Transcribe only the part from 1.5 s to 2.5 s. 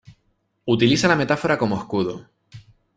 como escudo.